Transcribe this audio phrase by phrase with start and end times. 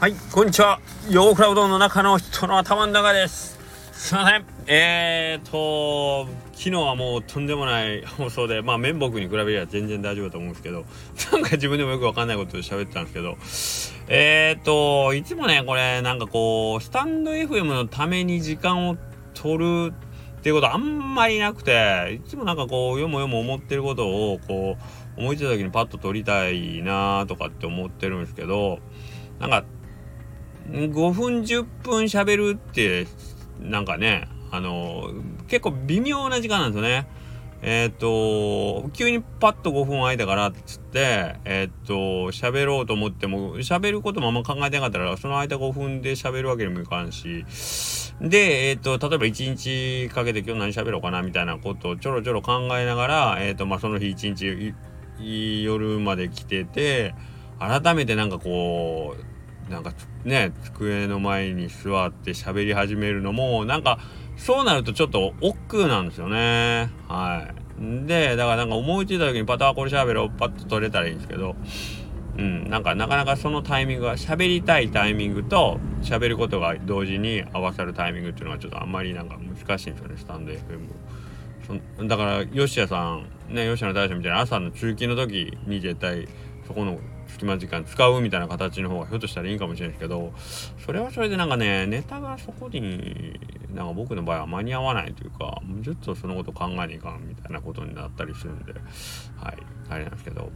[0.00, 0.80] はい、こんにちは。
[1.10, 3.58] ヨークラウドの中の人の頭の中です。
[3.92, 4.46] すいません。
[4.66, 10.86] えーと、昨日はもうとんでもない放送で、まあ、綿木に比べれば全然大丈夫だと思うんですけど、
[11.32, 18.96] なんか自分でもよくわかんないことで喋ってたんですけど、えーと、いつもね、これ、なんかこう、スタンド FM のために時間を
[19.34, 19.58] 取
[19.90, 24.78] るっていうことあんまりなくて、いつもなんかこう、よもよも思ってることを、こ
[25.18, 28.78] う、思いついた時にパッと撮りたいなとかって思ってるんですけど、
[29.38, 29.64] なんか、
[30.70, 33.06] 5分10分喋るって
[33.60, 35.10] なんかねあの
[35.48, 37.06] 結構微妙な時間なんですよね。
[37.62, 41.92] えっ、と急にパッと5分空いたからっつってえっ、と
[42.32, 47.44] 喋ろうと思っても喋ることもあんま考えてなかったらその間5分で喋るわけにもいかんし
[48.22, 54.74] でえっ、と例えば1日かけて今日何喋ろうかなみたいなことをちょろちょろ考えながらえっ、とまあその日1
[55.18, 57.14] 日夜まで来てて
[57.58, 59.29] 改めてなんかこう
[59.70, 59.92] なんか
[60.24, 63.98] ね机の前に座って喋り始めるのもなんか
[64.36, 66.90] そうなるとちょっと億劫なんですよね。
[67.08, 68.06] はい。
[68.06, 71.56] でだからなんか思いついた時にパターこれ喋ろうパッと取れたらいいんですけど
[72.36, 80.60] うんなんかなかなかそのタイミングが喋りたいタイミングと喋ることが同時に合わさるタイミングっていうのはちょっとあんまりなんか難しいんですよねスタンド FM
[81.98, 86.28] そだから吉谷さんね吉野大将みたいな朝の通勤の時に絶対
[86.66, 86.98] そこの
[87.30, 90.32] 隙間時間使うみたいな形の方がひょっとしたらいいかもしれないですけど
[90.84, 93.38] それはそれでなんかねネタがそこに
[93.72, 98.72] なんか僕の場合は間に合わないというかもうちょっとそのこと考えにいかんみたいなことになったりするんで
[99.36, 99.56] はい
[99.88, 100.50] あれなんですけど。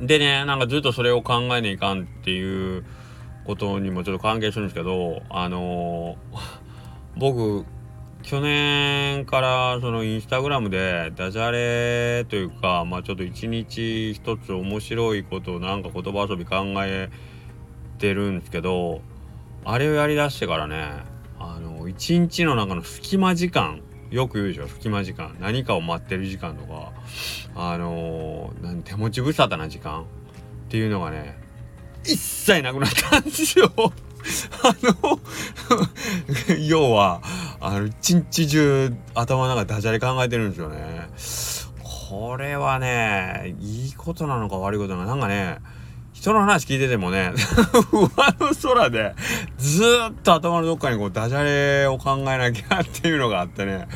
[0.00, 2.84] でねなんかずっとそれを考えにいかんっていう
[3.46, 6.38] ことにもちょっと関係するんですけどあのー、
[7.16, 7.64] 僕
[8.26, 17.08] 去年からそのインスタグラムでダジャレというかまあちょっと一日一つ面白いことをなんか言葉遊び考え
[17.98, 19.00] てるんですけど
[19.64, 21.04] あれをやりだしてからね
[21.38, 23.80] あの一日の中の隙間時間
[24.10, 25.36] よく言うでしょ隙間時間。
[25.38, 26.92] 何かを待ってる時間とか
[27.54, 30.04] あのー、手持ち無沙汰な時間っ
[30.68, 31.38] ていうのがね
[32.02, 33.70] 一切なくなったんですよ。
[34.64, 35.20] あの
[36.66, 37.22] 要は
[37.66, 41.08] あの一日中頭の中ダジャレ考えてるんですよね。
[42.08, 45.58] これはねいいことなのか悪いことなのかなんかね
[46.12, 47.32] 人の話聞いててもね
[47.92, 49.16] 上の空で
[49.58, 53.88] ずっと頭のどっかにこうダジャレを考えなきゃっていうのがあってね。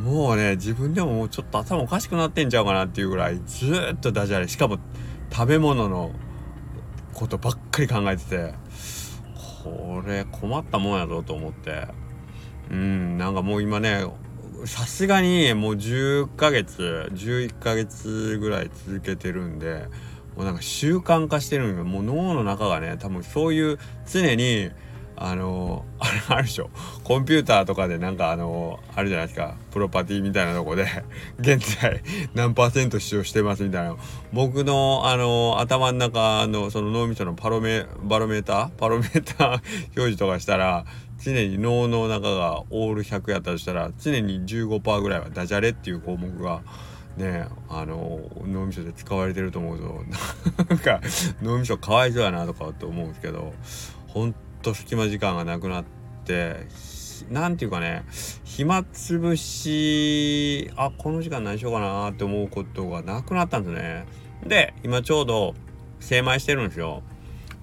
[0.00, 4.48] もうね自分でもちょっと頭おかしくなってんちゃうかなっていうぐらいずっとダジャレ。
[4.48, 4.78] しかも
[5.30, 6.10] 食べ物の
[7.14, 8.54] ことばっかり考えてて
[9.62, 11.86] これ困ったもんやぞと思って。
[12.70, 14.04] うんなんかもう今ね
[14.64, 19.86] さすがにもう10ヶ月11ヶ月ぐらい続けてるんで
[20.36, 21.84] もうなんか習慣化してるんよ。
[21.84, 24.70] もう脳の中がね多分そういう常に
[25.20, 26.70] あのあれあるでしょ。
[27.04, 29.56] コンピューターとかでなんかあのあるじゃないですか。
[29.70, 30.86] プロパティみたいなとこで
[31.38, 32.02] 現在
[32.34, 33.96] 何パーセント使用してますみたいな。
[34.32, 38.68] 僕のあの頭の中のその脳みそのパロメバロメーター？
[38.70, 39.48] パロメーター
[39.96, 40.84] 表示とかしたら
[41.22, 46.62] 常に脳の中がオール100やったとしたら常に15%ぐらいはダジャレっていう項目が
[47.16, 51.00] ねあの脳みそで使われてると思うと なんか
[51.42, 53.52] 脳みそかわいそうやなとかって思うんですけど
[54.06, 55.84] 本と隙間時間がなくなっ
[56.24, 56.66] て
[57.30, 58.04] 何て言うかね
[58.44, 64.06] 暇つぶしあこの時間何しようかなって思うことがなくなったんですね。
[64.46, 65.54] で今ちょうど
[66.00, 67.02] 精米してるんですよ。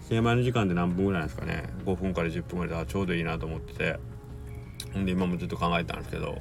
[0.09, 1.63] 精米の時間で何分ぐらいですかね。
[1.85, 3.99] 5分から10分ぐらいでちょうどいいなと思ってて。
[4.97, 6.37] んで今もずっと考えたんですけど。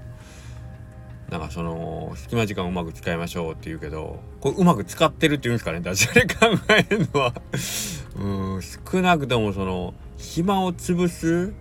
[1.31, 5.81] なんかその隙間時間うまく使いましょうって言うけどこれうまく使ってるって言うんですかね。
[5.81, 7.35] ダジャレ考えるのは。
[8.17, 11.53] うん少なくともその暇を潰す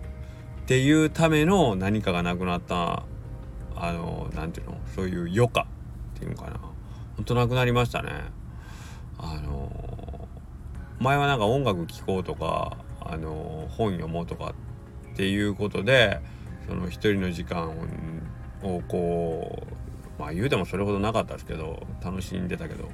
[0.62, 3.04] っていうための何かがなくなった
[3.76, 4.78] あのなんていうの？
[4.94, 5.66] そういう余暇っ
[6.14, 6.58] ていうのかな。
[7.16, 8.10] ほんとなくなりましたね。
[9.18, 10.28] あの
[10.98, 14.54] 前はなんか音楽聴こうとかあの本読もうとか
[15.12, 16.20] っていうことで
[16.66, 17.70] その一人の時間
[18.62, 19.66] をこ
[20.18, 22.88] うまあ言うてもそれほどなかったですけど楽しんでたけど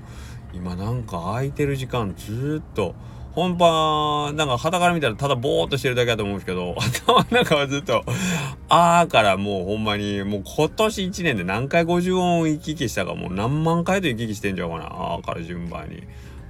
[0.52, 2.94] 今なんか空いてる時間ずっと
[3.32, 8.04] 本番なんか肌から見たらただボーっとしてるだけだと思うんですけど 頭の中はずっと
[8.68, 16.02] 「あー」からもうほんまにもう今年1年で何回50音行き来したかもう何万回と行き来してんちゃうかな「あー」から順番に。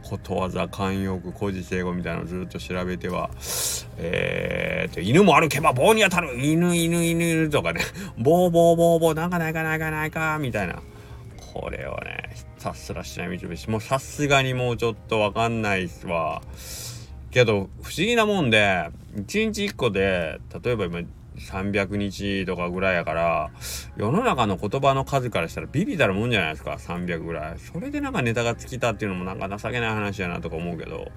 [0.03, 3.31] ことわざ慣用句古事成語みたいなのずっと調べては。
[3.97, 6.37] えー、と犬も歩けば棒に当たる。
[6.37, 7.81] 犬犬犬犬とかね。
[8.19, 10.83] ボーボーボーボーなんかないかないかないかみたいな。
[11.53, 12.31] これをね
[12.61, 16.43] さすらしない三菱もうさすがにもうちょっとわかんないっすわ。
[17.31, 21.01] けど不思議なもんで1日1個で例えば今
[21.39, 23.51] 300日とかぐらいやから
[23.97, 26.73] 世の中の言葉の数からしたらビビたるもんじゃないですか。
[26.73, 27.59] 300ぐらい。
[27.59, 31.11] それでなんかネタが尽きたっていうのもなんか情けない話やなとか思うけど。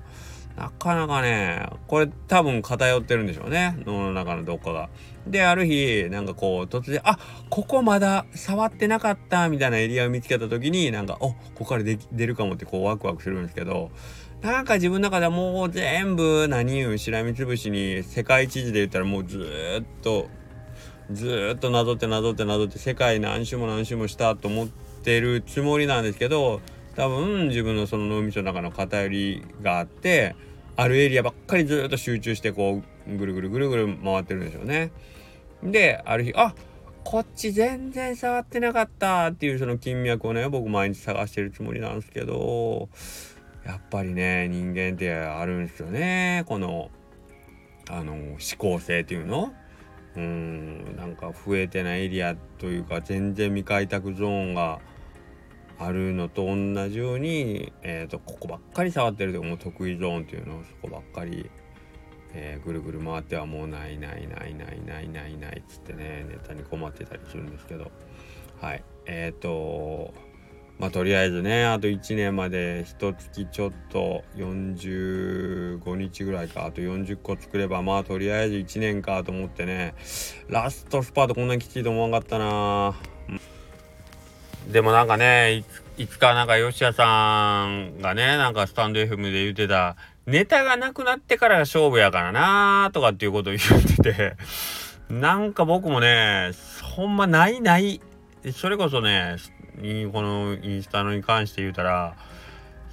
[0.55, 4.89] なかなかねこれ多分偏ってるんでしょうね脳の中のどっかが。
[5.27, 7.17] である日なんかこう突然あ
[7.49, 13.89] ここまだ触ってなかったみたいなエリアを見つけた時になんかおここから出るかもってこうワクワクするんですけど
[14.41, 19.39] なんか自分の中ではもう全部何言うしらみつぶしに世界地図で言ったらもうず
[19.81, 20.27] っと
[21.11, 26.59] ずっとなぞってなぞってなぞって世界何周も何周もしたと思ってるつもりなんですけど
[26.95, 30.35] 多分自分のその脳みその中の偏りがあって
[30.75, 34.91] あるエリアばっかりずっと集中してこうぐるぐるぐるぐる回ってるんでしょうね。
[35.63, 36.53] である日あ
[37.03, 42.89] こっち全然触ってなかったっていうその金脈をね僕毎日探してるつもりなんですけど
[43.65, 46.89] やっぱりね人間ってあるんですよねこの
[47.89, 49.53] あの思考性っていうの
[50.15, 54.79] うんなんか増えてないエリアというか全然未開拓ゾーンが
[55.79, 61.49] あるのと同じように、えーと、ここばっかり触ってるともう得意ゾーンっていうのをそこばっかり、
[62.33, 67.91] えー、ぐるぐる回ってはもうないないないないないないないっつってねネタに困ってたりするんですけど。
[68.61, 68.83] はい。
[69.05, 70.13] えっ、ー、と
[70.79, 79.95] まあとりあえずねあと1年まで一月ちょっと45日ぐらいかあと40個作ればまあとりあえず1年かと思ってね
[80.47, 83.12] ラストスパートこんなにきついと思わなかったな。
[84.67, 85.63] でもなんかね
[85.97, 89.95] いつかなんか吉谷さんがねなんかスタンド FM で言ってた
[90.25, 94.35] ネタがなくなってから勝負やからなとかっていうことを言ってて
[95.09, 96.51] なんか僕もね
[96.81, 98.01] ほんまないない。
[98.53, 99.37] それこそね
[99.77, 102.15] このインスタのに関して言うたら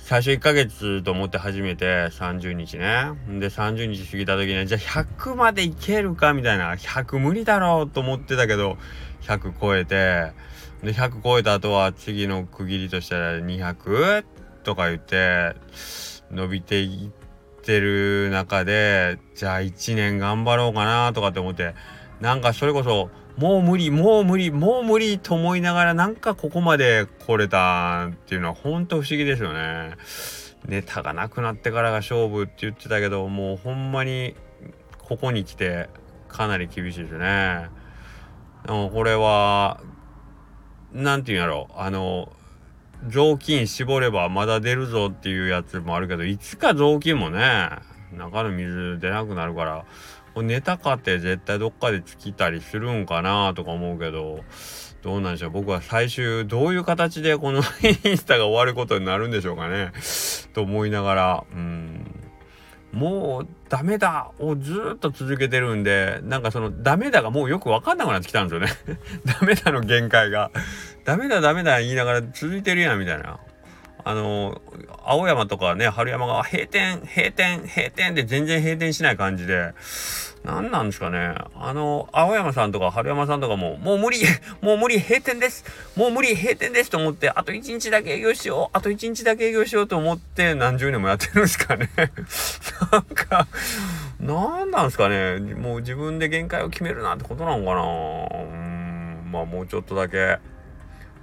[0.05, 3.13] 最初1ヶ月と思って始めて30日ね。
[3.39, 6.75] で30日過ぎた時ねじゃあ100までいけるかみたいな。
[6.75, 8.77] 100無理だろうと思ってたけど
[9.23, 10.33] 100超えて。
[10.83, 14.25] で100超えた後は次の区切りとしては200
[14.65, 15.55] とか言って
[16.31, 21.75] 伸びていってる中でじゃあ1年頑張ろうかなとかって思って
[22.21, 29.97] なんかそれこそもう無理もう無理もう無理と思いながらなんかここまで来れたっていうのはほんと不思議ですよね。
[30.69, 34.35] ネタがなくなってからが勝負って言ってたけどもうほんまに
[34.99, 35.89] ここに来て
[36.29, 37.71] かなり厳しいですね。
[38.67, 39.81] でもこれは
[40.93, 42.31] 何て言うんやろあの
[43.09, 47.71] 雑巾絞ればまだ出るぞっていうやつもあるけどいつか雑巾もね
[48.13, 49.85] 中の水出なくなるから
[50.43, 54.41] ネタかって絶対どっかで尽きたりするんかなとか思うけど
[55.03, 55.51] どうなんでしょう。
[55.51, 57.63] 僕は最終どういう形でこの
[58.05, 59.93] インスタが終わることになるんでしょうかね。
[60.53, 62.15] と思いながらうん。
[62.93, 68.99] もうダメだをずっと続けてるんでなんかそのダメだがもうよく分かんなくなってきたんですよね。
[69.25, 70.51] ダメだの限界が。
[71.05, 73.39] ダメだダメだ言いながら続いてるやんみたいな。
[74.05, 74.61] あの
[75.05, 79.75] 青山とかね春山が閉店閉店閉店で全然閉店しない感じで
[80.45, 81.35] 何なんですかね。
[81.55, 84.21] あの青山さんとか春山さんとかももう無理
[84.63, 85.65] もう無理閉店です。
[85.97, 91.91] もう無理閉店ですと思ってあと1日だけ営業しようあと1日だけ営業しようと思って何十年もやってるんですかね。
[92.91, 93.47] なんか
[94.19, 95.39] 何なんですかね。
[95.39, 98.41] もう自分で限界を決めるなってことなのかな。
[98.41, 100.39] うんまあもうちょっとだけ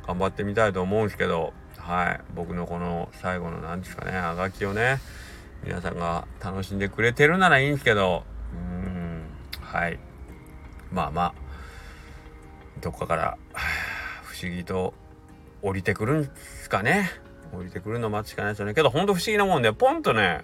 [0.06, 1.54] 頑張ってみたいと思うんですけど。
[1.88, 2.22] はい。
[2.36, 5.00] 僕のこの最後の何ですかねあがきをね
[5.63, 9.24] 皆さんが楽しんでくれてるならいいんですけどうん。
[9.62, 9.98] はい。
[10.91, 11.34] まあまあ
[12.82, 13.38] どっかから
[14.24, 14.94] 不思議と
[15.62, 16.29] 降りてくるん
[16.62, 17.10] すかね。
[17.53, 18.74] 降りてくるの待ちかないですよね。
[18.74, 20.44] けどほんと不思議なもんでポンとね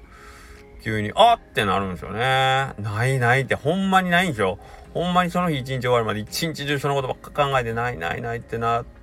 [0.81, 2.71] 急にあってなるんですよね。
[2.79, 4.59] ないないってほんまにないんですよ。
[4.93, 9.02] ほんまにその日一日終わるまで一日中そのことばっか考えてないないないってなって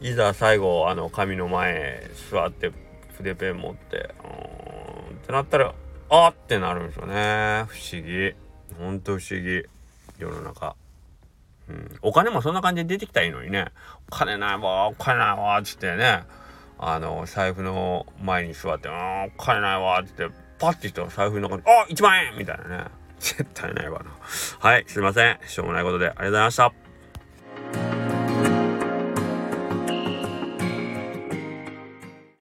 [0.00, 2.70] いざ最後あの紙の前座って
[3.16, 5.74] 筆ペン持ってうんってなったら
[6.08, 7.64] あってなるんですよね。
[7.68, 8.34] 不思議。
[8.78, 9.64] ほんと不思議。
[10.18, 10.76] 世の中。
[11.68, 13.66] うん、お金もそんな感じで出てきたらいいのにね。
[14.08, 16.22] お金ないわお金ないわつってね。
[16.78, 22.84] あの財布の前に座って「あお金ないわ」つってパッて人が財布の中に「あ1万円!」みたいなね。
[23.18, 24.10] 絶対ないわな。
[24.60, 25.38] はいすいません。
[25.46, 26.85] しょうもないことでありがとうございました。